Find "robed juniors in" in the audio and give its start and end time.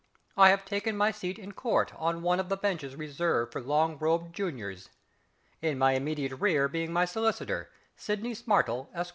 3.99-5.77